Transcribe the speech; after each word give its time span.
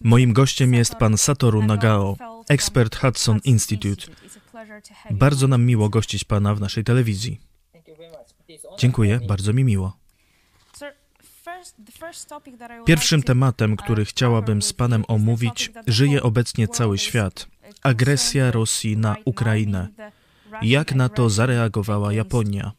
Moim 0.00 0.32
gościem 0.32 0.74
jest 0.74 0.94
pan 0.94 1.18
Satoru 1.18 1.62
Nagao, 1.62 2.16
ekspert 2.48 2.96
Hudson 2.96 3.40
Institute. 3.44 4.06
Bardzo 5.10 5.48
nam 5.48 5.64
miło 5.64 5.88
gościć 5.88 6.24
pana 6.24 6.54
w 6.54 6.60
naszej 6.60 6.84
telewizji. 6.84 7.40
Dziękuję, 8.78 9.20
bardzo 9.28 9.52
mi 9.52 9.64
miło. 9.64 9.96
Pierwszym 12.86 13.22
tematem, 13.22 13.76
który 13.76 14.04
chciałabym 14.04 14.62
z 14.62 14.72
Panem 14.72 15.04
omówić, 15.08 15.70
żyje 15.86 16.22
obecnie 16.22 16.68
cały 16.68 16.98
świat. 16.98 17.48
Agresja 17.82 18.50
Rosji 18.50 18.96
na 18.96 19.16
Ukrainę. 19.24 19.88
Jak 20.62 20.94
na 20.94 21.08
to 21.08 21.30
zareagowała 21.30 22.12
Japonia? 22.12 22.72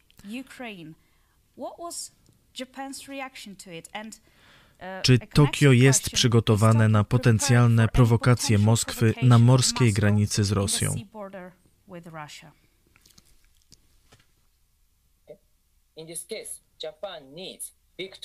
Czy 5.02 5.18
Tokio 5.18 5.72
jest 5.72 6.10
przygotowane 6.10 6.88
na 6.88 7.04
potencjalne 7.04 7.88
prowokacje 7.88 8.58
Moskwy 8.58 9.14
na 9.22 9.38
morskiej 9.38 9.92
granicy 9.92 10.44
z 10.44 10.52
Rosją? 10.52 10.94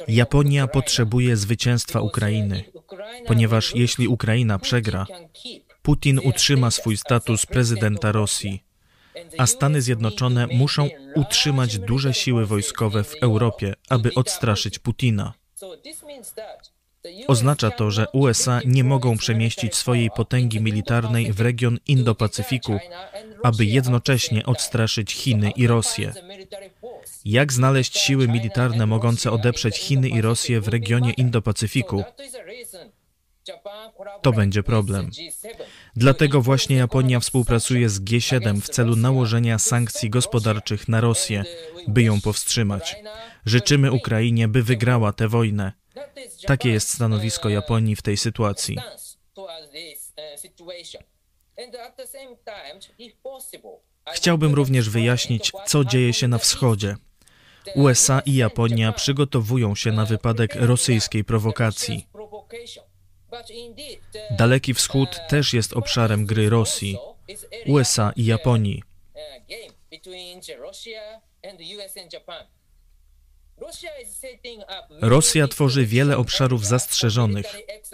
Japonia 0.08 0.68
potrzebuje 0.68 1.38
zwycięstwa 1.38 2.02
Ukrainy, 2.02 2.64
ponieważ 3.28 3.76
jeśli 3.76 4.08
Ukraina 4.08 4.60
przegra, 4.60 5.06
Putin 5.82 6.20
utrzyma 6.20 6.72
swój 6.72 6.98
status 6.98 7.46
prezydenta 7.46 8.12
Rosji, 8.12 8.64
a 9.38 9.48
Stany 9.48 9.82
Zjednoczone 9.82 10.48
muszą 10.48 10.90
utrzymać 11.16 11.80
duże 11.80 12.14
siły 12.14 12.46
wojskowe 12.46 13.04
w 13.04 13.16
Europie, 13.22 13.74
aby 13.90 14.14
odstraszyć 14.14 14.80
Putina. 14.80 15.34
Oznacza 17.28 17.72
to, 17.72 17.92
że 17.92 18.08
USA 18.14 18.62
nie 18.66 18.84
mogą 18.84 19.18
przemieścić 19.18 19.76
swojej 19.76 20.10
potęgi 20.12 20.62
militarnej 20.62 21.34
w 21.34 21.42
region 21.42 21.78
Indo-Pacyfiku, 21.88 22.80
aby 23.44 23.66
jednocześnie 23.66 24.46
odstraszyć 24.46 25.14
Chiny 25.14 25.52
i 25.52 25.68
Rosję. 25.68 26.14
Jak 27.26 27.54
znaleźć 27.54 27.98
siły 27.98 28.28
militarne 28.28 28.86
mogące 28.86 29.32
odeprzeć 29.32 29.78
Chiny 29.78 30.10
i 30.10 30.22
Rosję 30.22 30.62
w 30.62 30.68
regionie 30.68 31.14
Indo-Pacyfiku? 31.14 32.04
To 34.22 34.32
będzie 34.32 34.64
problem. 34.64 35.10
Dlatego 35.98 36.42
właśnie 36.42 36.76
Japonia 36.76 37.20
współpracuje 37.20 37.90
z 37.90 38.02
G7 38.02 38.62
w 38.62 38.70
celu 38.70 38.96
nałożenia 38.96 39.60
sankcji 39.60 40.10
gospodarczych 40.10 40.88
na 40.88 41.02
Rosję, 41.02 41.44
by 41.88 42.04
ją 42.04 42.22
powstrzymać. 42.22 42.96
Życzymy 43.46 43.92
Ukrainie, 43.92 44.48
by 44.48 44.64
wygrała 44.64 45.14
tę 45.14 45.28
wojnę. 45.28 45.72
Takie 46.46 46.70
jest 46.70 46.90
stanowisko 46.90 47.50
Japonii 47.50 47.96
w 47.96 48.02
tej 48.02 48.18
sytuacji. 48.18 48.78
Chciałbym 54.14 54.54
również 54.54 54.90
wyjaśnić, 54.90 55.52
co 55.66 55.86
dzieje 55.86 56.14
się 56.14 56.28
na 56.28 56.38
wschodzie. 56.38 56.96
USA 57.76 58.20
i 58.20 58.36
Japonia 58.36 58.92
przygotowują 58.92 59.76
się 59.76 59.92
na 59.92 60.06
wypadek 60.06 60.56
rosyjskiej 60.56 61.24
prowokacji. 61.24 62.08
Daleki 64.32 64.74
Wschód 64.74 65.10
też 65.30 65.54
jest 65.54 65.74
obszarem 65.74 66.26
gry 66.26 66.50
Rosji, 66.50 66.98
USA 67.66 68.12
i 68.16 68.26
Japonii. 68.26 68.84
Rosja 75.02 75.48
tworzy 75.48 75.86
wiele 75.86 76.18
obszarów 76.18 76.66
zastrzeżonych 76.66 77.46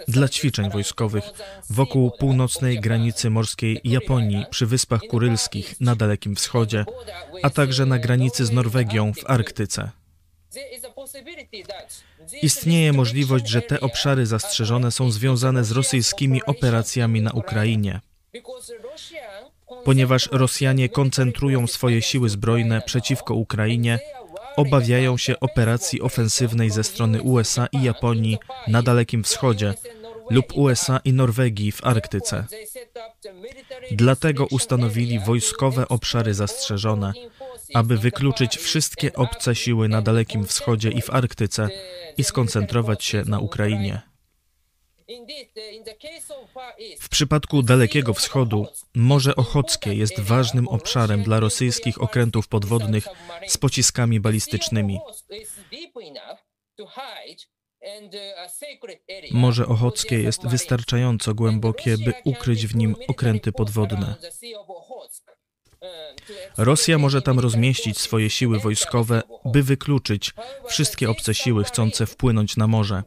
dla 0.08 0.28
ćwiczeń 0.28 0.70
wojskowych 0.70 1.24
wokół 1.70 2.10
północnej 2.10 2.80
granicy 2.80 3.30
morskiej 3.30 3.80
Japonii 3.84 4.46
przy 4.50 4.66
Wyspach 4.66 5.00
Kurylskich 5.00 5.80
na 5.80 5.96
Dalekim 5.96 6.36
Wschodzie, 6.36 6.84
a 7.42 7.50
także 7.50 7.86
na 7.86 7.98
granicy 7.98 8.46
z 8.46 8.50
Norwegią 8.50 9.12
w 9.12 9.30
Arktyce. 9.30 9.90
Istnieje 12.42 12.92
możliwość, 12.92 13.48
że 13.48 13.62
te 13.62 13.80
obszary 13.80 14.26
zastrzeżone 14.26 14.90
są 14.92 15.10
związane 15.10 15.64
z 15.64 15.70
rosyjskimi 15.70 16.44
operacjami 16.44 17.22
na 17.22 17.30
Ukrainie. 17.30 18.00
Ponieważ 19.84 20.28
Rosjanie 20.32 20.88
koncentrują 20.88 21.66
swoje 21.66 22.02
siły 22.02 22.28
zbrojne 22.28 22.82
przeciwko 22.82 23.34
Ukrainie, 23.34 23.98
obawiają 24.56 25.16
się 25.16 25.40
operacji 25.40 26.02
ofensywnej 26.02 26.70
ze 26.70 26.84
strony 26.84 27.22
USA 27.22 27.66
i 27.72 27.82
Japonii 27.82 28.38
na 28.68 28.82
Dalekim 28.82 29.24
Wschodzie 29.24 29.74
lub 30.30 30.56
USA 30.56 31.00
i 31.04 31.12
Norwegii 31.12 31.72
w 31.72 31.84
Arktyce. 31.84 32.46
Dlatego 33.90 34.46
ustanowili 34.46 35.18
wojskowe 35.18 35.88
obszary 35.88 36.34
zastrzeżone, 36.34 37.12
aby 37.74 37.98
wykluczyć 37.98 38.56
wszystkie 38.56 39.12
obce 39.12 39.54
siły 39.54 39.88
na 39.88 40.02
Dalekim 40.02 40.46
Wschodzie 40.46 40.90
i 40.90 41.02
w 41.02 41.10
Arktyce 41.10 41.68
i 42.16 42.24
skoncentrować 42.24 43.04
się 43.04 43.22
na 43.26 43.38
Ukrainie. 43.38 44.02
W 47.00 47.08
przypadku 47.08 47.62
Dalekiego 47.62 48.14
Wschodu 48.14 48.66
Morze 48.94 49.36
Ochockie 49.36 49.94
jest 49.94 50.20
ważnym 50.20 50.68
obszarem 50.68 51.22
dla 51.22 51.40
rosyjskich 51.40 52.02
okrętów 52.02 52.48
podwodnych 52.48 53.06
z 53.48 53.56
pociskami 53.56 54.20
balistycznymi. 54.20 54.98
Morze 59.30 59.66
Ochockie 59.66 60.22
jest 60.22 60.46
wystarczająco 60.46 61.34
głębokie, 61.34 61.98
by 61.98 62.14
ukryć 62.24 62.66
w 62.66 62.76
nim 62.76 62.96
okręty 63.08 63.52
podwodne. 63.52 64.14
Rosja 66.56 66.98
może 66.98 67.22
tam 67.22 67.38
rozmieścić 67.38 67.98
swoje 67.98 68.30
siły 68.30 68.58
wojskowe, 68.58 69.22
by 69.44 69.62
wykluczyć 69.62 70.34
wszystkie 70.68 71.10
obce 71.10 71.34
siły 71.34 71.64
chcące 71.64 72.06
wpłynąć 72.06 72.56
na 72.56 72.66
morze. 72.66 73.02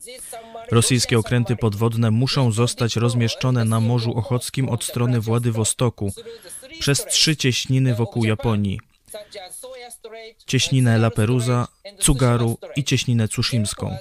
Rosyjskie 0.71 1.19
okręty 1.19 1.55
podwodne 1.55 2.11
muszą 2.11 2.51
zostać 2.51 2.95
rozmieszczone 2.95 3.65
na 3.65 3.79
Morzu 3.79 4.11
Ochockim 4.17 4.69
od 4.69 4.83
strony 4.83 5.21
Władywostoku 5.21 6.13
przez 6.79 7.05
trzy 7.05 7.35
cieśniny 7.35 7.95
wokół 7.95 8.25
Japonii. 8.25 8.79
Cieśninę 10.45 10.95
La 10.95 11.11
Perusa, 11.11 11.67
Tsugaru 11.99 12.57
i 12.75 12.83
cieśninę 12.83 13.27
Tsushimską. 13.27 13.97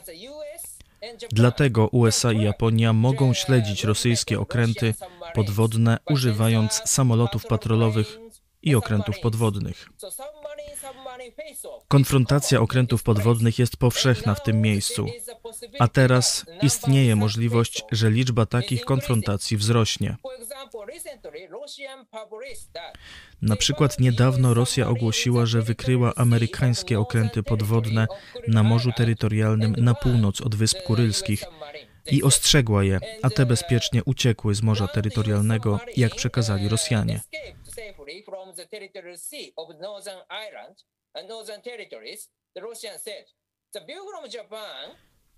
Dlatego 1.32 1.88
USA 1.88 2.32
i 2.32 2.42
Japonia 2.42 2.92
mogą 2.92 3.34
śledzić 3.34 3.84
rosyjskie 3.84 4.40
okręty 4.40 4.94
podwodne 5.34 5.98
używając 6.10 6.82
samolotów 6.84 7.46
patrolowych 7.46 8.18
i 8.66 8.74
okrętów 8.74 9.20
podwodnych. 9.20 9.88
Konfrontacja 11.88 12.60
okrętów 12.60 13.02
podwodnych 13.02 13.58
jest 13.58 13.76
powszechna 13.76 14.34
w 14.34 14.42
tym 14.42 14.60
miejscu, 14.60 15.06
a 15.78 15.88
teraz 15.88 16.46
istnieje 16.62 17.16
możliwość, 17.16 17.84
że 17.92 18.10
liczba 18.10 18.46
takich 18.46 18.84
konfrontacji 18.84 19.56
wzrośnie. 19.56 20.16
Na 23.42 23.56
przykład 23.56 24.00
niedawno 24.00 24.54
Rosja 24.54 24.88
ogłosiła, 24.88 25.46
że 25.46 25.62
wykryła 25.62 26.12
amerykańskie 26.16 27.00
okręty 27.00 27.42
podwodne 27.42 28.06
na 28.48 28.62
morzu 28.62 28.90
terytorialnym 28.96 29.74
na 29.78 29.94
północ 29.94 30.40
od 30.40 30.54
Wysp 30.54 30.82
Kurylskich 30.82 31.44
i 32.10 32.22
ostrzegła 32.22 32.84
je, 32.84 33.00
a 33.22 33.30
te 33.30 33.46
bezpiecznie 33.46 34.04
uciekły 34.04 34.54
z 34.54 34.62
morza 34.62 34.88
terytorialnego, 34.88 35.80
jak 35.96 36.14
przekazali 36.14 36.68
Rosjanie. 36.68 37.20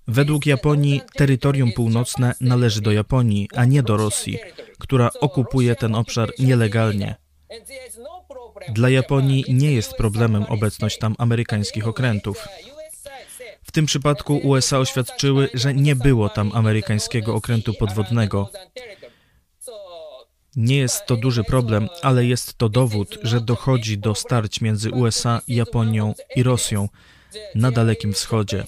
Według 0.09 0.47
Japonii 0.47 1.01
terytorium 1.15 1.73
północne 1.73 2.35
należy 2.41 2.81
do 2.81 2.93
Japonii, 2.93 3.49
a 3.57 3.65
nie 3.65 3.83
do 3.83 3.97
Rosji, 3.97 4.39
która 4.79 5.11
okupuje 5.21 5.75
ten 5.75 5.95
obszar 5.95 6.33
nielegalnie. 6.39 7.15
Dla 8.69 8.89
Japonii 8.89 9.45
nie 9.49 9.73
jest 9.73 9.95
problemem 9.95 10.43
obecność 10.43 10.99
tam 10.99 11.15
amerykańskich 11.19 11.89
okrętów. 11.89 12.49
W 13.63 13.73
tym 13.73 13.87
przypadku 13.87 14.37
USA 14.37 14.79
oświadczyły, 14.79 15.49
że 15.55 15.75
nie 15.75 15.97
było 15.97 16.29
tam 16.29 16.53
amerykańskiego 16.55 17.35
okrętu 17.35 17.75
podwodnego. 17.75 18.51
Nie 20.59 20.79
jest 20.79 21.07
to 21.07 21.17
duży 21.17 21.45
problem, 21.45 21.89
ale 22.03 22.25
jest 22.25 22.59
to 22.59 22.69
dowód, 22.69 23.19
że 23.23 23.41
dochodzi 23.41 23.99
do 23.99 24.15
starć 24.15 24.61
między 24.61 24.91
USA, 24.91 25.41
Japonią 25.49 26.15
i 26.37 26.43
Rosją 26.43 26.89
na 27.55 27.71
Dalekim 27.71 28.13
Wschodzie. 28.13 28.65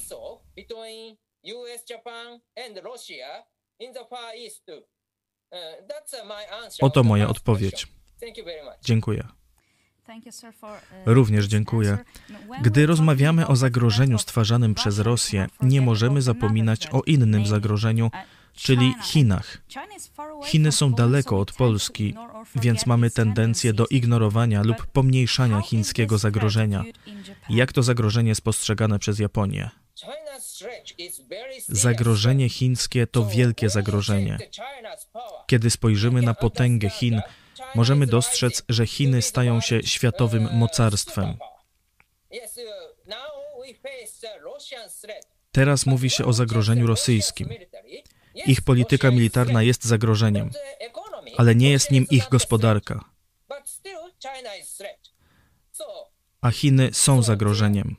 Oto 6.80 7.02
moja 7.02 7.28
odpowiedź. 7.28 7.86
Dziękuję. 8.84 9.28
Również 11.06 11.46
dziękuję. 11.46 11.98
Gdy 12.62 12.86
rozmawiamy 12.86 13.46
o 13.46 13.56
zagrożeniu 13.56 14.18
stwarzanym 14.18 14.74
przez 14.74 14.98
Rosję, 14.98 15.46
nie 15.62 15.80
możemy 15.80 16.22
zapominać 16.22 16.86
o 16.92 17.02
innym 17.02 17.46
zagrożeniu, 17.46 18.10
czyli 18.54 18.94
Chinach. 19.02 19.58
Chiny 20.44 20.72
są 20.72 20.92
daleko 20.92 21.38
od 21.38 21.52
Polski, 21.52 22.14
więc 22.56 22.86
mamy 22.86 23.10
tendencję 23.10 23.72
do 23.72 23.86
ignorowania 23.86 24.62
lub 24.62 24.86
pomniejszania 24.86 25.60
chińskiego 25.60 26.18
zagrożenia. 26.18 26.84
Jak 27.50 27.72
to 27.72 27.82
zagrożenie 27.82 28.28
jest 28.28 28.42
postrzegane 28.42 28.98
przez 28.98 29.18
Japonię? 29.18 29.70
Zagrożenie 31.68 32.48
chińskie 32.48 33.06
to 33.06 33.26
wielkie 33.26 33.70
zagrożenie. 33.70 34.38
Kiedy 35.46 35.70
spojrzymy 35.70 36.22
na 36.22 36.34
potęgę 36.34 36.90
Chin, 36.90 37.20
możemy 37.74 38.06
dostrzec, 38.06 38.62
że 38.68 38.86
Chiny 38.86 39.22
stają 39.22 39.60
się 39.60 39.82
światowym 39.82 40.48
mocarstwem. 40.52 41.36
Teraz 45.52 45.86
mówi 45.86 46.10
się 46.10 46.24
o 46.24 46.32
zagrożeniu 46.32 46.86
rosyjskim. 46.86 47.48
Ich 48.46 48.60
polityka 48.60 49.10
militarna 49.10 49.62
jest 49.62 49.84
zagrożeniem, 49.84 50.50
ale 51.36 51.54
nie 51.54 51.70
jest 51.70 51.90
nim 51.90 52.06
ich 52.10 52.28
gospodarka. 52.28 53.04
A 56.40 56.50
Chiny 56.50 56.90
są 56.92 57.22
zagrożeniem. 57.22 57.96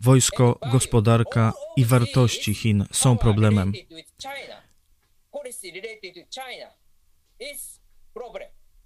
Wojsko, 0.00 0.58
gospodarka 0.72 1.52
i 1.76 1.84
wartości 1.84 2.54
Chin 2.54 2.86
są 2.92 3.18
problemem. 3.18 3.72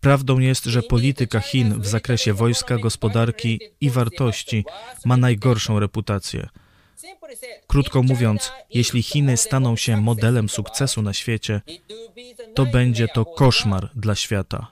Prawdą 0.00 0.38
jest, 0.38 0.64
że 0.64 0.82
polityka 0.82 1.40
Chin 1.40 1.80
w 1.80 1.86
zakresie 1.86 2.34
wojska, 2.34 2.78
gospodarki 2.78 3.60
i 3.80 3.90
wartości 3.90 4.64
ma 5.04 5.16
najgorszą 5.16 5.80
reputację. 5.80 6.48
Krótko 7.66 8.02
mówiąc, 8.02 8.52
jeśli 8.70 9.02
Chiny 9.02 9.36
staną 9.36 9.76
się 9.76 9.96
modelem 9.96 10.48
sukcesu 10.48 11.02
na 11.02 11.12
świecie, 11.12 11.60
to 12.54 12.66
będzie 12.66 13.08
to 13.08 13.24
koszmar 13.24 13.90
dla 13.94 14.14
świata. 14.14 14.66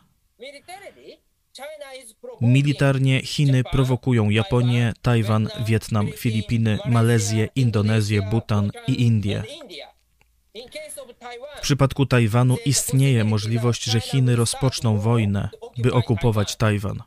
Militarnie 2.40 3.22
Chiny 3.22 3.64
prowokują 3.64 4.30
Japonię, 4.30 4.92
Tajwan, 5.02 5.48
Wietnam, 5.66 6.12
Filipiny, 6.12 6.78
Malezję, 6.86 7.48
Indonezję, 7.54 8.22
Bhutan 8.22 8.70
i 8.88 9.02
Indię. 9.02 9.42
W 11.56 11.60
przypadku 11.60 12.06
Tajwanu 12.06 12.56
istnieje 12.64 13.24
możliwość, 13.24 13.84
że 13.84 14.00
Chiny 14.00 14.36
rozpoczną 14.36 14.98
wojnę, 14.98 15.48
by 15.78 15.92
okupować 15.92 16.56
Tajwan 16.56 17.02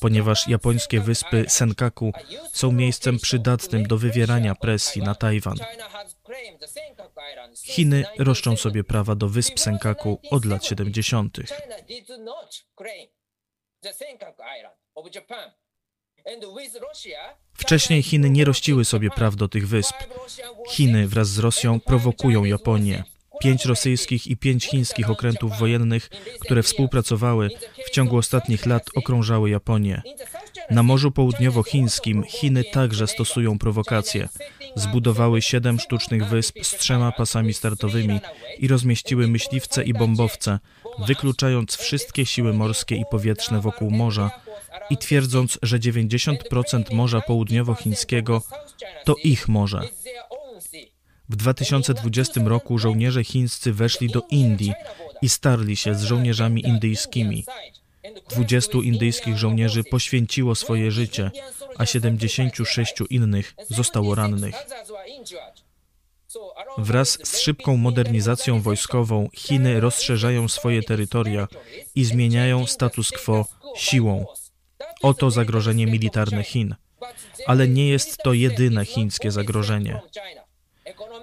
ponieważ 0.00 0.48
japońskie 0.48 1.00
wyspy 1.00 1.44
Senkaku 1.48 2.12
są 2.52 2.72
miejscem 2.72 3.18
przydatnym 3.18 3.86
do 3.86 3.98
wywierania 3.98 4.54
presji 4.54 5.02
na 5.02 5.14
Tajwan. 5.14 5.56
Chiny 7.64 8.04
roszczą 8.18 8.56
sobie 8.56 8.84
prawa 8.84 9.14
do 9.14 9.28
wysp 9.28 9.58
Senkaku 9.58 10.20
od 10.30 10.44
lat 10.44 10.64
70. 10.64 11.38
Wcześniej 17.52 18.02
Chiny 18.02 18.30
nie 18.30 18.44
rościły 18.44 18.84
sobie 18.84 19.10
praw 19.10 19.36
do 19.36 19.48
tych 19.48 19.68
wysp. 19.68 19.94
Chiny 20.68 21.08
wraz 21.08 21.28
z 21.28 21.38
Rosją 21.38 21.80
prowokują 21.80 22.44
Japonię. 22.44 23.04
Pięć 23.40 23.64
rosyjskich 23.64 24.26
i 24.26 24.36
pięć 24.36 24.64
chińskich 24.64 25.10
okrętów 25.10 25.58
wojennych, 25.58 26.08
które 26.40 26.62
współpracowały, 26.62 27.50
w 27.86 27.90
ciągu 27.90 28.16
ostatnich 28.16 28.66
lat 28.66 28.86
okrążały 28.94 29.50
Japonię. 29.50 30.02
Na 30.70 30.82
Morzu 30.82 31.10
Południowochińskim 31.10 32.22
Chiny 32.22 32.64
także 32.64 33.06
stosują 33.06 33.58
prowokacje. 33.58 34.28
Zbudowały 34.76 35.42
siedem 35.42 35.80
sztucznych 35.80 36.26
wysp 36.26 36.58
z 36.62 36.70
trzema 36.70 37.12
pasami 37.12 37.54
startowymi 37.54 38.20
i 38.58 38.68
rozmieściły 38.68 39.28
myśliwce 39.28 39.84
i 39.84 39.92
bombowce, 39.92 40.58
wykluczając 41.06 41.76
wszystkie 41.76 42.26
siły 42.26 42.52
morskie 42.52 42.96
i 42.96 43.04
powietrzne 43.10 43.60
wokół 43.60 43.90
morza 43.90 44.30
i 44.90 44.96
twierdząc, 44.96 45.58
że 45.62 45.78
90% 45.78 46.94
Morza 46.94 47.20
Południowochińskiego 47.20 48.42
to 49.04 49.14
ich 49.24 49.48
morze. 49.48 49.80
W 51.28 51.36
2020 51.36 52.40
roku 52.44 52.78
żołnierze 52.78 53.24
chińscy 53.24 53.72
weszli 53.72 54.08
do 54.08 54.22
Indii 54.30 54.72
i 55.22 55.28
starli 55.28 55.76
się 55.76 55.94
z 55.94 56.02
żołnierzami 56.02 56.66
indyjskimi. 56.66 57.44
20 58.30 58.78
indyjskich 58.82 59.38
żołnierzy 59.38 59.84
poświęciło 59.84 60.54
swoje 60.54 60.90
życie, 60.90 61.30
a 61.78 61.86
76 61.86 62.94
innych 63.10 63.54
zostało 63.68 64.14
rannych. 64.14 64.54
Wraz 66.78 67.18
z 67.22 67.38
szybką 67.38 67.76
modernizacją 67.76 68.60
wojskową 68.60 69.28
Chiny 69.34 69.80
rozszerzają 69.80 70.48
swoje 70.48 70.82
terytoria 70.82 71.48
i 71.94 72.04
zmieniają 72.04 72.66
status 72.66 73.10
quo 73.10 73.46
siłą. 73.76 74.26
Oto 75.02 75.30
zagrożenie 75.30 75.86
militarne 75.86 76.42
Chin. 76.42 76.74
Ale 77.46 77.68
nie 77.68 77.88
jest 77.88 78.16
to 78.16 78.32
jedyne 78.32 78.84
chińskie 78.84 79.30
zagrożenie. 79.30 80.00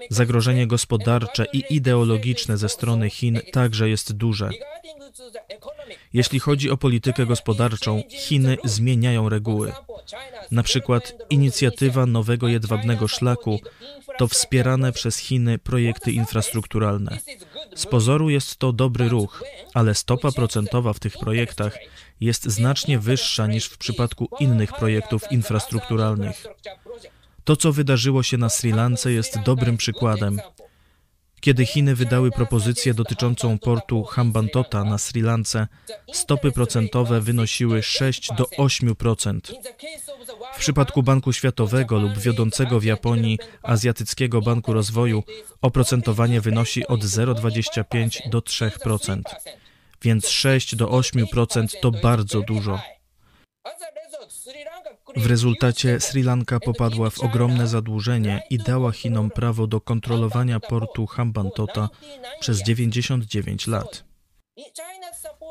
Zagrożenie 0.10 0.68
gospodarcze 0.68 1.46
i 1.54 1.64
ideologiczne 1.70 2.58
ze 2.58 2.70
strony 2.70 3.10
Chin 3.10 3.40
także 3.52 3.90
jest 3.90 4.14
duże. 4.14 4.50
Jeśli 6.14 6.40
chodzi 6.40 6.70
o 6.70 6.78
politykę 6.78 7.26
gospodarczą, 7.26 8.04
Chiny 8.10 8.58
zmieniają 8.64 9.30
reguły. 9.30 9.72
Na 10.52 10.64
przykład 10.64 11.14
inicjatywa 11.30 12.06
nowego 12.06 12.48
jedwabnego 12.48 13.08
szlaku 13.08 13.60
to 14.18 14.28
wspierane 14.28 14.92
przez 14.92 15.18
Chiny 15.18 15.58
projekty 15.58 16.12
infrastrukturalne. 16.12 17.18
Z 17.76 17.86
pozoru 17.86 18.30
jest 18.30 18.56
to 18.56 18.74
dobry 18.74 19.10
ruch, 19.10 19.44
ale 19.74 19.96
stopa 19.96 20.32
procentowa 20.32 20.94
w 20.94 21.00
tych 21.00 21.18
projektach 21.18 21.78
jest 22.22 22.44
znacznie 22.44 23.00
wyższa 23.00 23.48
niż 23.48 23.66
w 23.66 23.78
przypadku 23.78 24.30
innych 24.40 24.74
projektów 24.74 25.32
infrastrukturalnych. 25.32 26.46
To, 27.46 27.56
co 27.56 27.72
wydarzyło 27.72 28.24
się 28.24 28.38
na 28.38 28.50
Sri 28.50 28.72
Lance, 28.72 29.12
jest 29.12 29.40
dobrym 29.40 29.78
przykładem. 29.78 30.40
Kiedy 31.40 31.66
Chiny 31.66 31.96
wydały 31.96 32.32
propozycję 32.32 32.94
dotyczącą 32.94 33.60
portu 33.60 34.04
Hambantota 34.04 34.84
na 34.84 34.98
Sri 34.98 35.22
Lance, 35.22 35.68
stopy 36.14 36.52
procentowe 36.52 37.22
wynosiły 37.22 37.84
6 37.84 38.30
do 38.38 38.44
8%. 38.44 39.40
W 40.54 40.60
przypadku 40.60 41.04
Banku 41.04 41.34
Światowego 41.34 42.00
lub 42.00 42.18
wiodącego 42.18 42.80
w 42.80 42.84
Japonii 42.84 43.40
Azjatyckiego 43.64 44.42
Banku 44.42 44.74
Rozwoju 44.74 45.24
oprocentowanie 45.62 46.42
wynosi 46.42 46.88
od 46.88 47.04
0,25 47.04 48.30
do 48.30 48.40
3%. 48.40 49.22
Więc 50.02 50.30
6 50.30 50.76
do 50.76 50.88
8% 50.88 51.68
to 51.82 51.92
bardzo 51.92 52.42
dużo. 52.42 52.95
W 55.16 55.26
rezultacie 55.26 56.00
Sri 56.00 56.24
Lanka 56.24 56.60
popadła 56.60 57.10
w 57.10 57.20
ogromne 57.20 57.68
zadłużenie 57.68 58.42
i 58.50 58.58
dała 58.58 58.92
Chinom 58.92 59.30
prawo 59.30 59.68
do 59.68 59.82
kontrolowania 59.82 60.60
portu 60.60 61.06
Hambantota 61.06 61.90
przez 62.40 62.64
99 62.64 63.68
lat. 63.68 64.04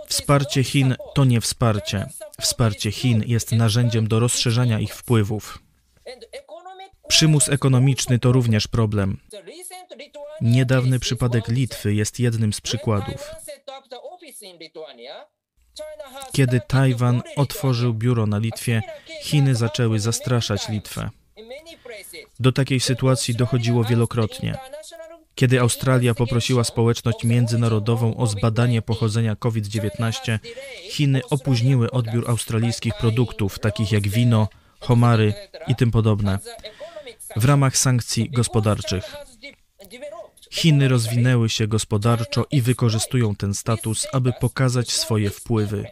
Wsparcie 0.06 0.64
Chin 0.64 0.96
to 1.14 1.24
nie 1.24 1.40
wsparcie. 1.40 2.06
Wsparcie 2.40 2.90
Chin 2.90 3.24
jest 3.26 3.52
narzędziem 3.52 4.08
do 4.08 4.20
rozszerzania 4.20 4.80
ich 4.80 4.94
wpływów. 4.94 5.58
Przymus 7.08 7.48
ekonomiczny 7.48 8.18
to 8.18 8.32
również 8.32 8.68
problem. 8.68 9.20
Niedawny 10.40 10.98
przypadek 10.98 11.48
Litwy 11.48 11.94
jest 11.94 12.20
jednym 12.20 12.52
z 12.52 12.60
przykładów. 12.60 13.30
Kiedy 16.32 16.60
Tajwan 16.68 17.22
otworzył 17.36 17.94
biuro 17.94 18.26
na 18.26 18.38
Litwie, 18.38 18.82
Chiny 19.22 19.54
zaczęły 19.54 20.00
zastraszać 20.00 20.68
Litwę. 20.68 21.10
Do 22.40 22.52
takiej 22.52 22.80
sytuacji 22.80 23.34
dochodziło 23.34 23.84
wielokrotnie. 23.84 24.58
Kiedy 25.34 25.60
Australia 25.60 26.14
poprosiła 26.14 26.64
społeczność 26.64 27.24
międzynarodową 27.24 28.16
o 28.16 28.26
zbadanie 28.26 28.82
pochodzenia 28.82 29.36
COVID-19, 29.36 30.38
Chiny 30.90 31.20
opóźniły 31.30 31.90
odbiór 31.90 32.30
australijskich 32.30 32.94
produktów, 32.94 33.58
takich 33.58 33.92
jak 33.92 34.08
wino, 34.08 34.48
homary 34.80 35.34
i 35.66 35.74
tym 35.74 35.90
podobne, 35.90 36.38
w 37.36 37.44
ramach 37.44 37.76
sankcji 37.76 38.30
gospodarczych. 38.30 39.16
Chiny 40.54 40.88
rozwinęły 40.88 41.48
się 41.48 41.66
gospodarczo 41.66 42.46
i 42.50 42.62
wykorzystują 42.62 43.36
ten 43.36 43.54
status, 43.54 44.06
aby 44.12 44.32
pokazać 44.40 44.92
swoje 44.92 45.30
wpływy. 45.30 45.86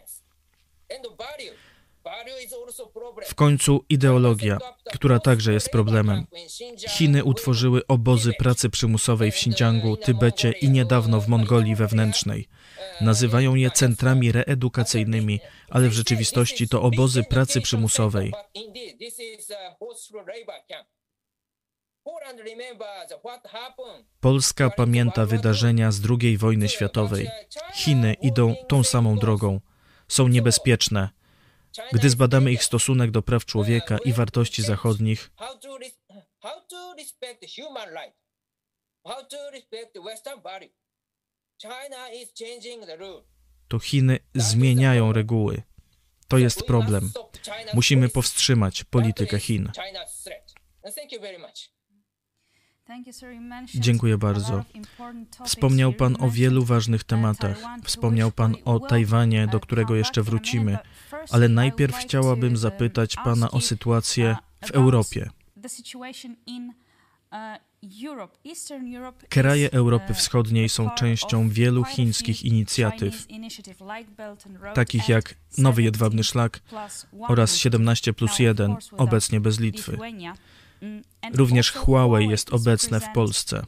W 3.25 3.35
końcu 3.35 3.85
ideologia, 3.89 4.57
która 4.93 5.19
także 5.19 5.53
jest 5.53 5.69
problemem. 5.69 6.25
Chiny 6.89 7.23
utworzyły 7.23 7.87
obozy 7.87 8.33
pracy 8.39 8.69
przymusowej 8.69 9.31
w 9.31 9.35
Xinjiangu, 9.35 9.97
Tybecie 9.97 10.51
i 10.51 10.69
niedawno 10.69 11.21
w 11.21 11.27
Mongolii 11.27 11.75
wewnętrznej. 11.75 12.47
Nazywają 13.01 13.55
je 13.55 13.71
centrami 13.71 14.31
reedukacyjnymi, 14.31 15.39
ale 15.69 15.89
w 15.89 15.93
rzeczywistości 15.93 16.67
to 16.67 16.81
obozy 16.81 17.23
pracy 17.23 17.61
przymusowej. 17.61 18.33
Polska 24.19 24.69
pamięta 24.69 25.25
wydarzenia 25.25 25.91
z 25.91 26.01
II 26.09 26.37
wojny 26.37 26.69
światowej. 26.69 27.29
Chiny 27.73 28.13
idą 28.13 28.55
tą 28.67 28.83
samą 28.83 29.15
drogą. 29.15 29.59
Są 30.07 30.27
niebezpieczne. 30.27 31.09
Gdy 31.91 32.09
zbadamy 32.09 32.51
ich 32.51 32.63
stosunek 32.63 33.11
do 33.11 33.21
praw 33.21 33.45
człowieka 33.45 33.97
i 34.05 34.13
wartości 34.13 34.61
zachodnich, 34.61 35.31
to 43.67 43.79
Chiny 43.79 44.19
zmieniają 44.35 45.13
reguły. 45.13 45.61
To 46.27 46.37
jest 46.37 46.63
problem. 46.63 47.11
Musimy 47.73 48.09
powstrzymać 48.09 48.83
politykę 48.83 49.39
Chin. 49.39 49.71
Dziękuję 53.75 54.17
bardzo. 54.17 54.63
Wspomniał 55.45 55.93
Pan 55.93 56.17
o 56.19 56.29
wielu 56.29 56.63
ważnych 56.65 57.03
tematach. 57.03 57.57
Wspomniał 57.83 58.31
Pan 58.31 58.55
o 58.65 58.79
Tajwanie, 58.79 59.47
do 59.47 59.59
którego 59.59 59.95
jeszcze 59.95 60.23
wrócimy, 60.23 60.77
ale 61.31 61.49
najpierw 61.49 61.95
chciałabym 61.95 62.57
zapytać 62.57 63.15
Pana 63.15 63.51
o 63.51 63.61
sytuację 63.61 64.37
w 64.65 64.71
Europie. 64.71 65.29
Kraje 69.29 69.71
Europy 69.71 70.13
Wschodniej 70.13 70.69
są 70.69 70.89
częścią 70.89 71.49
wielu 71.49 71.83
chińskich 71.83 72.45
inicjatyw, 72.45 73.27
takich 74.73 75.09
jak 75.09 75.35
Nowy 75.57 75.83
Jedwabny 75.83 76.23
Szlak 76.23 76.61
oraz 77.27 77.55
17 77.57 78.13
plus 78.13 78.39
1, 78.39 78.75
obecnie 78.97 79.39
bez 79.39 79.59
Litwy. 79.59 79.97
Również 81.33 81.71
Huawei 81.71 82.29
jest 82.29 82.53
obecne 82.53 82.99
w 82.99 83.11
Polsce. 83.13 83.65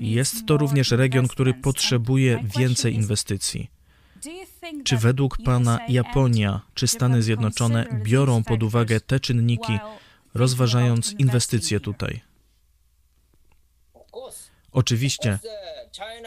Jest 0.00 0.46
to 0.46 0.56
również 0.56 0.90
region, 0.90 1.28
który 1.28 1.54
potrzebuje 1.54 2.44
więcej 2.56 2.94
inwestycji. 2.94 3.70
Czy 4.84 4.96
według 4.96 5.36
Pana 5.44 5.78
Japonia 5.88 6.60
czy 6.74 6.86
Stany 6.86 7.22
Zjednoczone 7.22 7.86
biorą 8.02 8.44
pod 8.44 8.62
uwagę 8.62 9.00
te 9.00 9.20
czynniki, 9.20 9.78
rozważając 10.34 11.12
inwestycje 11.12 11.80
tutaj? 11.80 12.20
Oczywiście, 14.72 15.38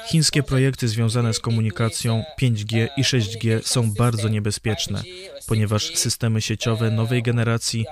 chińskie 0.08 0.44
projekty 0.44 0.88
związane 0.88 1.34
z 1.34 1.40
komunikacją 1.40 2.24
5G 2.42 2.88
i 2.98 3.04
6G 3.04 3.62
są 3.62 3.94
bardzo 3.94 4.30
niebezpieczne, 4.30 5.04
ponieważ 5.48 5.96
systemy 5.96 6.42
sieciowe 6.42 6.92
nowej 6.92 7.24
generacji, 7.24 7.86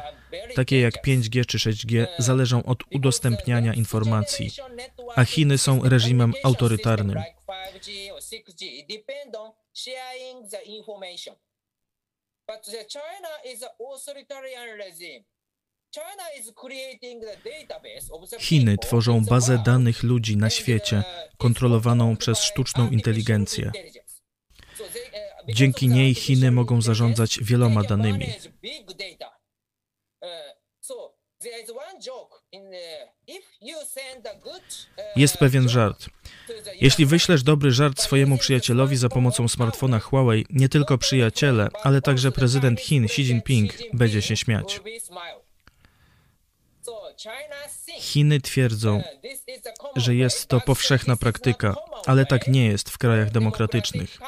takie 0.55 0.79
jak 0.79 0.93
5G 1.05 1.45
czy 1.45 1.57
6G, 1.57 2.07
zależą 2.19 2.63
od 2.63 2.83
udostępniania 2.91 3.73
informacji, 3.73 4.51
a 5.15 5.25
Chiny 5.25 5.57
są 5.57 5.89
reżimem 5.89 6.33
autorytarnym. 6.43 7.23
Chiny 18.39 18.77
tworzą 18.77 19.25
bazę 19.25 19.57
danych 19.65 20.03
ludzi 20.03 20.37
na 20.37 20.49
świecie, 20.49 21.03
kontrolowaną 21.37 22.17
przez 22.17 22.39
sztuczną 22.39 22.89
inteligencję. 22.89 23.71
Dzięki 25.47 25.87
niej 25.87 26.15
Chiny 26.15 26.51
mogą 26.51 26.81
zarządzać 26.81 27.39
wieloma 27.41 27.83
danymi. 27.83 28.27
Jest 35.15 35.37
pewien 35.37 35.69
żart. 35.69 36.09
Jeśli 36.81 37.05
wyślesz 37.05 37.43
dobry 37.43 37.71
żart 37.71 38.01
swojemu 38.01 38.37
przyjacielowi 38.37 38.97
za 38.97 39.09
pomocą 39.09 39.47
smartfona 39.47 39.99
Huawei, 39.99 40.45
nie 40.49 40.69
tylko 40.69 40.97
przyjaciele, 40.97 41.67
ale 41.83 42.01
także 42.01 42.31
prezydent 42.31 42.81
Chin 42.81 43.05
Xi 43.05 43.21
Jinping 43.21 43.73
będzie 43.93 44.21
się 44.21 44.37
śmiać. 44.37 44.81
Chiny 47.99 48.41
twierdzą, 48.41 49.03
że 49.95 50.15
jest 50.15 50.47
to 50.47 50.61
powszechna 50.61 51.15
praktyka, 51.15 51.75
ale 52.05 52.25
tak 52.25 52.47
nie 52.47 52.65
jest 52.65 52.89
w 52.89 52.97
krajach 52.97 53.31
demokratycznych. 53.31 54.19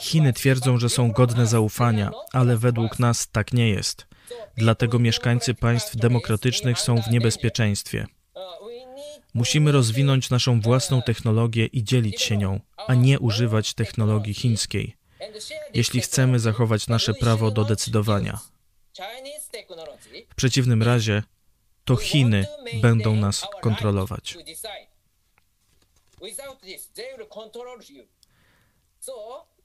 Chiny 0.00 0.32
twierdzą, 0.32 0.78
że 0.78 0.88
są 0.88 1.12
godne 1.12 1.46
zaufania, 1.46 2.10
ale 2.32 2.56
według 2.56 2.98
nas 2.98 3.28
tak 3.32 3.52
nie 3.52 3.68
jest. 3.68 4.06
Dlatego 4.56 4.98
mieszkańcy 4.98 5.54
państw 5.54 5.96
demokratycznych 5.96 6.78
są 6.78 7.02
w 7.02 7.10
niebezpieczeństwie. 7.10 8.06
Musimy 9.34 9.72
rozwinąć 9.72 10.30
naszą 10.30 10.60
własną 10.60 11.02
technologię 11.02 11.66
i 11.66 11.84
dzielić 11.84 12.22
się 12.22 12.36
nią, 12.36 12.60
a 12.86 12.94
nie 12.94 13.20
używać 13.20 13.74
technologii 13.74 14.34
chińskiej, 14.34 14.96
jeśli 15.74 16.00
chcemy 16.00 16.38
zachować 16.38 16.86
nasze 16.86 17.14
prawo 17.14 17.50
do 17.50 17.64
decydowania. 17.64 18.40
W 20.28 20.34
przeciwnym 20.34 20.82
razie 20.82 21.22
to 21.84 21.96
Chiny 21.96 22.46
będą 22.82 23.16
nas 23.16 23.46
kontrolować. 23.60 24.38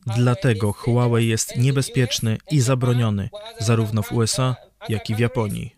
Dlatego 0.05 0.73
Huawei 0.73 1.27
jest 1.27 1.57
niebezpieczny 1.57 2.37
i 2.51 2.61
zabroniony 2.61 3.29
zarówno 3.59 4.01
w 4.01 4.11
USA, 4.11 4.55
jak 4.89 5.09
i 5.09 5.15
w 5.15 5.19
Japonii. 5.19 5.75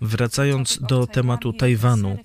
Wracając 0.00 0.78
do 0.78 1.06
tematu 1.06 1.52
Tajwanu, 1.52 2.18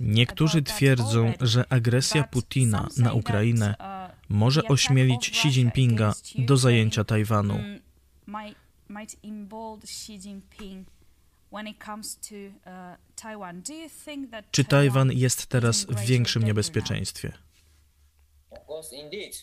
niektórzy 0.00 0.62
twierdzą, 0.62 1.32
że 1.40 1.64
agresja 1.68 2.24
Putina 2.24 2.88
na 2.96 3.12
Ukrainę 3.12 3.74
uh, 3.78 3.84
może 4.28 4.64
ośmielić 4.64 5.28
Xi 5.28 5.48
Jinpinga 5.48 6.14
do 6.38 6.56
zajęcia 6.56 7.04
Tajwanu. 7.04 7.54
Mm, 7.54 7.80
uh, 8.26 8.52
Czy 14.50 14.64
Tajwan 14.64 15.12
jest 15.12 15.46
teraz 15.46 15.84
w 15.84 16.00
większym 16.00 16.42
niebezpieczeństwie? 16.42 17.32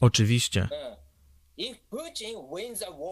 Oczywiście. 0.01 0.67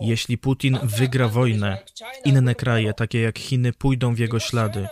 Jeśli 0.02 0.38
Putin 0.38 0.80
wygra 0.84 1.28
wojnę, 1.28 1.78
inne 2.26 2.56
kraje, 2.56 2.94
takie 2.94 3.22
jak 3.22 3.40
Chiny, 3.40 3.74
pójdą 3.74 4.16
w 4.16 4.20
jego 4.20 4.40
ślady, 4.40 4.88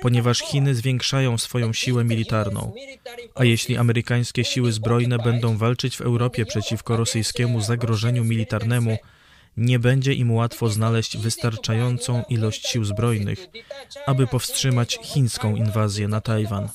ponieważ 0.00 0.38
Chiny 0.38 0.74
zwiększają 0.74 1.38
swoją 1.38 1.72
siłę 1.72 2.04
militarną. 2.04 2.72
A 3.34 3.44
jeśli 3.44 3.76
amerykańskie 3.76 4.44
siły 4.44 4.72
zbrojne 4.72 5.18
będą 5.18 5.56
walczyć 5.56 5.96
w 5.96 6.00
Europie 6.00 6.46
przeciwko 6.46 6.96
rosyjskiemu 6.96 7.60
zagrożeniu 7.60 8.24
militarnemu, 8.24 8.96
nie 9.56 9.78
będzie 9.78 10.14
im 10.14 10.32
łatwo 10.32 10.68
znaleźć 10.68 11.16
wystarczającą 11.16 12.22
ilość 12.28 12.68
sił 12.68 12.84
zbrojnych, 12.84 13.46
aby 14.06 14.26
powstrzymać 14.26 14.98
chińską 15.02 15.56
inwazję 15.56 16.08
na 16.08 16.20
Tajwan. 16.20 16.68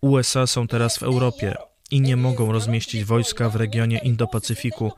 USA 0.00 0.46
są 0.46 0.66
teraz 0.66 0.98
w 0.98 1.02
Europie, 1.02 1.54
i 1.92 2.00
nie 2.00 2.16
mogą 2.16 2.52
rozmieścić 2.52 3.04
wojska 3.04 3.48
w 3.48 3.56
regionie 3.56 3.98
Indo-Pacyfiku, 3.98 4.90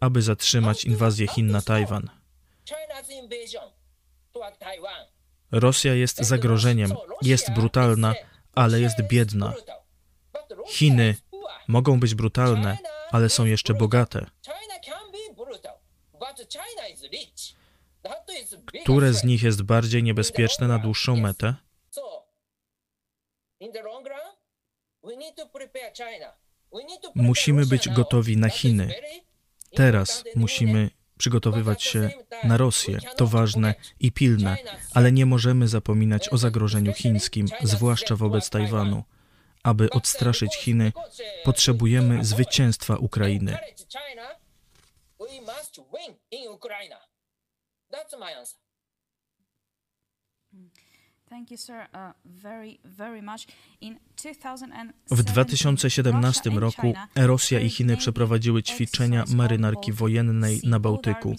aby 0.00 0.22
zatrzymać 0.22 0.84
inwazję 0.84 1.26
Chin 1.28 1.46
na 1.50 1.62
Tajwan. 1.62 2.10
Rosja 5.52 5.94
jest 5.94 6.16
zagrożeniem, 6.16 6.92
jest 7.22 7.52
brutalna, 7.52 8.14
ale 8.54 8.80
jest 8.80 9.02
biedna. 9.02 9.52
Chiny 10.68 11.14
mogą 11.68 12.00
być 12.00 12.14
brutalne, 12.14 12.78
ale 13.10 13.28
są 13.28 13.44
jeszcze 13.44 13.74
bogate. 13.74 14.26
Które 18.82 19.12
z 19.12 19.24
nich 19.24 19.42
jest 19.42 19.62
bardziej 19.62 20.02
niebezpieczne 20.02 20.68
na 20.68 20.78
dłuższą 20.78 21.16
metę? 21.16 21.54
Musimy 27.14 27.66
być 27.66 27.88
gotowi 27.88 28.36
na 28.36 28.48
Chiny. 28.48 28.94
Teraz 29.74 30.24
musimy 30.34 30.90
przygotowywać 31.18 31.82
się 31.82 32.10
na 32.44 32.56
Rosję. 32.56 32.98
To 33.16 33.26
ważne 33.26 33.74
i 34.00 34.12
pilne, 34.12 34.56
ale 34.94 35.12
nie 35.12 35.26
możemy 35.26 35.68
zapominać 35.68 36.32
o 36.32 36.38
zagrożeniu 36.38 36.92
chińskim, 36.92 37.46
zwłaszcza 37.62 38.16
wobec 38.16 38.50
Tajwanu. 38.50 39.04
Aby 39.62 39.90
odstraszyć 39.90 40.56
Chiny, 40.56 40.92
potrzebujemy 41.44 42.24
zwycięstwa 42.24 42.96
Ukrainy. 42.96 43.58
That's 47.90 48.18
my 48.18 48.36
answer. 48.38 48.60
Uh, 51.32 52.12
very, 52.24 52.78
very 52.84 53.22
much. 53.22 53.46
In 53.80 53.98
2017, 54.16 54.94
W 55.10 55.22
2017 55.22 56.50
roku 56.50 56.94
Rosja 57.16 57.60
i 57.60 57.70
Chiny 57.70 57.96
przeprowadziły 57.96 58.62
ćwiczenia 58.62 59.24
marynarki 59.34 59.92
wojennej 59.92 60.60
na 60.64 60.80
Bałtyku. 60.80 61.36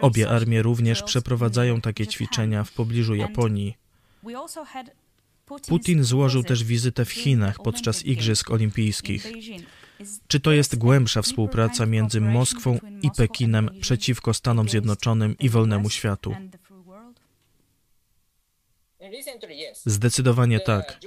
Obie 0.00 0.30
armie 0.30 0.62
również 0.62 1.02
przeprowadzają 1.02 1.80
takie 1.80 2.06
ćwiczenia 2.06 2.64
w 2.64 2.72
pobliżu 2.72 3.14
Japonii. 3.14 3.76
Putin 5.68 6.04
złożył 6.04 6.42
też 6.42 6.64
wizytę 6.64 7.04
w 7.04 7.12
Chinach 7.12 7.56
podczas 7.62 8.04
Igrzysk 8.04 8.50
Olimpijskich. 8.50 9.32
Czy 10.28 10.40
to 10.40 10.52
jest 10.52 10.76
głębsza 10.76 11.22
współpraca 11.22 11.86
między 11.86 12.20
Moskwą 12.20 12.78
i 13.02 13.10
Pekinem 13.10 13.70
przeciwko 13.80 14.34
Stanom 14.34 14.68
Zjednoczonym 14.68 15.36
i 15.38 15.48
wolnemu 15.48 15.90
światu? 15.90 16.34
Zdecydowanie 19.84 20.60
tak. 20.60 21.00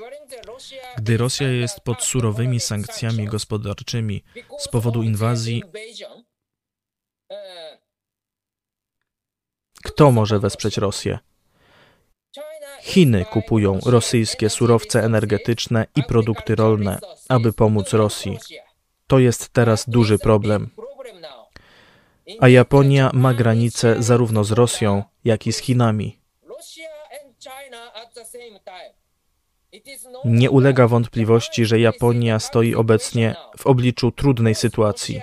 Gdy 0.98 1.18
Rosja 1.18 1.52
jest 1.52 1.80
pod 1.80 2.04
surowymi 2.04 2.60
sankcjami 2.60 3.26
gospodarczymi 3.26 4.24
z 4.60 4.68
powodu 4.68 5.04
inwazji, 5.04 5.64
uh, 7.30 7.36
kto 9.84 10.12
może 10.12 10.40
wesprzeć 10.40 10.78
Rosję? 10.78 11.20
Chiny 12.82 13.26
kupują 13.26 13.80
rosyjskie 13.86 14.50
surowce 14.50 15.04
energetyczne 15.04 15.86
i 15.96 16.04
produkty 16.04 16.56
rolne, 16.56 17.00
aby 17.30 17.54
pomóc 17.54 17.94
Rosji. 17.94 18.38
To 19.08 19.20
jest 19.20 19.50
teraz 19.50 19.90
duży 19.90 20.20
problem. 20.20 20.70
A 22.40 22.48
Japonia 22.48 23.12
ma 23.14 23.34
granice 23.34 24.04
zarówno 24.04 24.44
z 24.44 24.52
Rosją, 24.52 25.04
jak 25.24 25.48
i 25.48 25.54
z 25.54 25.58
Chinami. 25.58 26.20
Nie 30.26 30.52
ulega 30.52 30.88
wątpliwości, 30.88 31.66
że 31.66 31.80
Japonia 31.80 32.40
stoi 32.40 32.76
obecnie 32.76 33.36
w 33.58 33.68
obliczu 33.68 34.12
trudnej 34.12 34.56
sytuacji. 34.56 35.22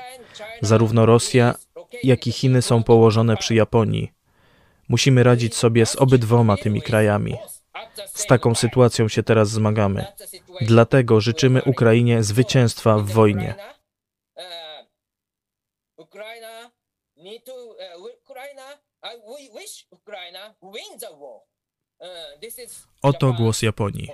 Zarówno 0.60 1.06
Rosja, 1.06 1.54
jak 2.02 2.26
i 2.26 2.32
Chiny 2.32 2.62
są 2.62 2.82
położone 2.82 3.36
przy 3.36 3.54
Japonii. 3.54 4.12
Musimy 4.88 5.22
radzić 5.22 5.54
sobie 5.54 5.86
z 5.86 5.96
obydwoma 5.96 6.56
tymi 6.56 6.82
krajami. 6.82 7.36
Z 8.06 8.26
taką 8.26 8.54
sytuacją 8.54 9.08
się 9.08 9.22
teraz 9.22 9.50
zmagamy. 9.50 10.06
Dlatego 10.60 11.20
życzymy 11.20 11.62
Ukrainie 11.64 12.22
zwycięstwa 12.22 12.98
w 12.98 13.10
wojnie. 13.10 13.54
Ukraina 15.96 16.70
need 17.16 17.44
to 17.44 17.54
uh, 17.54 18.10
Ukraina 18.22 18.78
uh, 19.02 19.16
we 19.26 19.60
wish 19.60 19.86
Ukraina 19.90 20.54
win 20.62 20.98
the 21.00 21.10
war. 21.20 21.45
Uh, 21.98 22.06
Oto 23.02 23.32
głos 23.32 23.62
Japonii. 23.62 24.08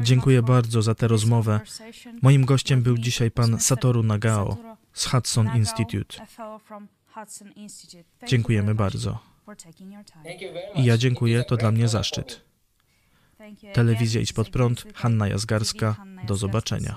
Dziękuję 0.00 0.42
bardzo 0.42 0.82
za 0.82 0.94
tę 0.94 1.08
rozmowę. 1.08 1.60
Moim 2.22 2.44
gościem 2.44 2.82
był 2.82 2.98
dzisiaj 2.98 3.30
pan 3.30 3.60
Satoru 3.60 4.02
Nagao 4.02 4.56
z 4.92 5.06
Hudson 5.06 5.56
Institute. 5.56 6.26
Dziękujemy 8.26 8.74
bardzo. 8.74 9.18
I 10.74 10.84
ja 10.84 10.98
dziękuję, 10.98 11.44
to 11.44 11.56
dla 11.56 11.70
mnie 11.70 11.88
zaszczyt. 11.88 12.44
Telewizja 13.72 13.72
Telewizja 13.72 14.20
Idź 14.20 14.32
Pod 14.32 14.50
Prąd, 14.50 14.84
Hanna 14.94 15.28
Jazgarska. 15.28 15.96
Do 16.26 16.36
zobaczenia. 16.36 16.96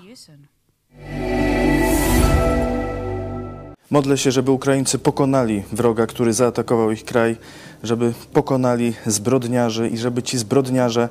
Modlę 3.89 4.17
się, 4.17 4.32
żeby 4.32 4.52
Ukraińcy 4.52 5.00
pokonali 5.00 5.63
wroga, 5.71 6.08
który 6.08 6.34
zaatakował 6.34 6.91
ich 6.91 7.06
kraj, 7.06 7.38
żeby 7.84 8.13
pokonali 8.34 8.93
zbrodniarzy 9.06 9.89
i 9.89 9.98
żeby 9.98 10.24
ci 10.24 10.38
zbrodniarze 10.38 11.10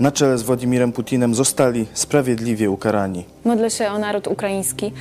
na 0.00 0.12
czele 0.12 0.38
z 0.38 0.42
Władimirem 0.42 0.92
Putinem 0.92 1.34
zostali 1.34 1.86
sprawiedliwie 1.94 2.70
ukarani. 2.70 3.24
Modlę 3.44 3.70
się 3.70 3.88
o 3.88 3.98
naród 3.98 4.26
ukraiński, 4.26 4.92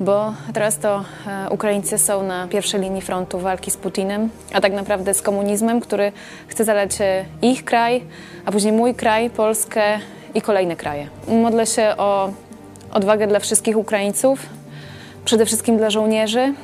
bo 0.00 0.34
teraz 0.54 0.78
to 0.78 1.04
e, 1.26 1.50
Ukraińcy 1.50 1.98
są 1.98 2.22
na 2.22 2.48
pierwszej 2.48 2.80
linii 2.80 3.02
frontu 3.02 3.38
walki 3.38 3.70
z 3.70 3.76
Putinem, 3.76 4.28
a 4.52 4.60
tak 4.60 4.72
naprawdę 4.72 5.14
z 5.14 5.22
komunizmem, 5.22 5.80
który 5.80 6.12
chce 6.48 6.64
zalać 6.64 7.00
e, 7.00 7.24
ich 7.42 7.64
kraj, 7.64 8.02
a 8.44 8.52
później 8.52 8.72
mój 8.72 8.94
kraj, 8.94 9.30
Polskę 9.30 9.82
i 10.34 10.40
kolejne 10.42 10.76
kraje. 10.76 11.06
Modlę 11.28 11.66
się 11.66 11.94
o 11.96 12.32
odwagę 12.92 13.26
dla 13.26 13.38
wszystkich 13.38 13.76
Ukraińców, 13.76 14.59
przede 15.24 15.46
wszystkim 15.46 15.76
dla 15.76 15.90
żołnierzy, 15.90 16.54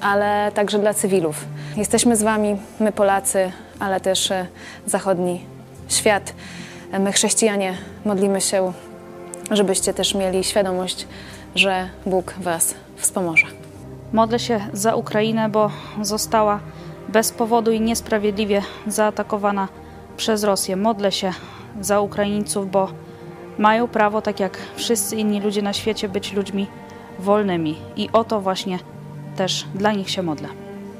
ale 0.00 0.52
także 0.54 0.78
dla 0.78 0.94
cywilów. 0.94 1.44
Jesteśmy 1.76 2.16
z 2.16 2.22
Wami, 2.22 2.56
my 2.80 2.92
Polacy, 2.92 3.52
ale 3.78 4.00
też 4.00 4.30
e, 4.30 4.46
zachodni 4.86 5.44
świat. 5.88 6.34
E, 6.92 6.98
My 6.98 7.12
chrześcijanie 7.12 7.74
modlimy 8.04 8.40
się 8.40 8.72
żebyście 9.50 9.94
też 9.94 10.14
mieli 10.14 10.44
świadomość, 10.44 11.06
że 11.54 11.88
Bóg 12.06 12.34
Was 12.40 12.74
wspomoże. 12.96 13.46
Modlę 14.12 14.38
się 14.38 14.60
za 14.72 14.94
Ukrainę, 14.94 15.48
bo 15.48 15.70
została 16.02 16.60
bez 17.08 17.32
powodu 17.32 17.72
i 17.72 17.80
niesprawiedliwie 17.80 18.62
zaatakowana 18.86 19.68
przez 20.16 20.44
Rosję. 20.44 20.76
Modlę 20.76 21.12
się 21.12 21.32
za 21.80 22.00
Ukraińców, 22.00 22.70
bo 22.70 22.88
mają 23.58 23.88
prawo, 23.88 24.22
tak 24.22 24.40
jak 24.40 24.58
wszyscy 24.76 25.16
inni 25.16 25.40
ludzie 25.40 25.62
na 25.62 25.72
świecie, 25.72 26.08
być 26.08 26.32
ludźmi 26.32 26.66
wolnymi. 27.18 27.76
I 27.96 28.08
o 28.12 28.24
to 28.24 28.40
właśnie 28.40 28.78
też 29.36 29.66
dla 29.74 29.92
nich 29.92 30.10
się 30.10 30.22
modlę. 30.22 30.48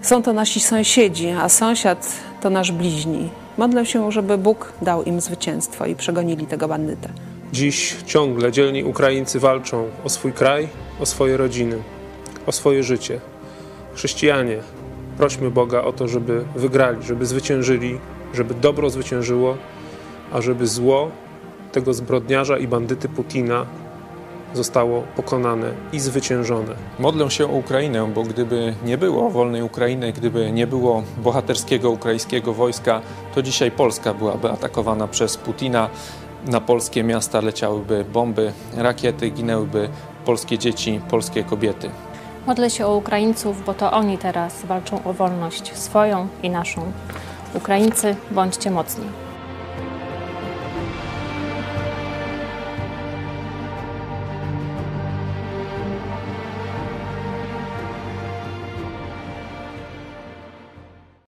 Są 0.02 0.22
to 0.22 0.32
nasi 0.32 0.60
sąsiedzi, 0.60 1.28
a 1.28 1.48
sąsiad 1.48 2.12
to 2.40 2.50
nasz 2.50 2.72
bliźni. 2.72 3.28
Modlę 3.58 3.86
się, 3.86 4.12
żeby 4.12 4.38
Bóg 4.38 4.72
dał 4.82 5.02
im 5.02 5.20
zwycięstwo 5.20 5.86
i 5.86 5.94
przegonili 5.94 6.46
tego 6.46 6.68
bandytę. 6.68 7.08
Dziś 7.52 7.96
ciągle 8.06 8.52
dzielni 8.52 8.84
Ukraińcy 8.84 9.40
walczą 9.40 9.88
o 10.04 10.08
swój 10.08 10.32
kraj, 10.32 10.68
o 11.00 11.06
swoje 11.06 11.36
rodziny, 11.36 11.78
o 12.46 12.52
swoje 12.52 12.82
życie. 12.82 13.20
Chrześcijanie, 13.94 14.58
prośmy 15.16 15.50
Boga 15.50 15.82
o 15.82 15.92
to, 15.92 16.08
żeby 16.08 16.44
wygrali, 16.56 17.02
żeby 17.02 17.26
zwyciężyli, 17.26 17.98
żeby 18.34 18.54
dobro 18.54 18.90
zwyciężyło, 18.90 19.56
a 20.32 20.40
żeby 20.40 20.66
zło 20.66 21.10
tego 21.72 21.94
zbrodniarza 21.94 22.58
i 22.58 22.68
bandyty 22.68 23.08
Putina 23.08 23.66
zostało 24.54 25.02
pokonane 25.16 25.72
i 25.92 26.00
zwyciężone. 26.00 26.74
Modlę 26.98 27.30
się 27.30 27.44
o 27.44 27.52
Ukrainę, 27.52 28.12
bo 28.14 28.22
gdyby 28.22 28.74
nie 28.84 28.98
było 28.98 29.30
wolnej 29.30 29.62
Ukrainy, 29.62 30.12
gdyby 30.12 30.52
nie 30.52 30.66
było 30.66 31.02
bohaterskiego 31.16 31.90
ukraińskiego 31.90 32.52
wojska, 32.52 33.00
to 33.34 33.42
dzisiaj 33.42 33.70
Polska 33.70 34.14
byłaby 34.14 34.50
atakowana 34.50 35.08
przez 35.08 35.36
Putina. 35.36 35.88
Na 36.46 36.60
polskie 36.60 37.04
miasta 37.04 37.40
leciałyby 37.40 38.04
bomby, 38.12 38.52
rakiety, 38.76 39.30
ginęłyby 39.30 39.88
polskie 40.24 40.58
dzieci, 40.58 41.00
polskie 41.10 41.44
kobiety. 41.44 41.90
Modlę 42.46 42.70
się 42.70 42.86
o 42.86 42.96
Ukraińców, 42.96 43.64
bo 43.64 43.74
to 43.74 43.92
oni 43.92 44.18
teraz 44.18 44.64
walczą 44.64 45.04
o 45.04 45.12
wolność 45.12 45.76
swoją 45.76 46.28
i 46.42 46.50
naszą. 46.50 46.92
Ukraińcy, 47.54 48.16
bądźcie 48.30 48.70
mocni. 48.70 49.21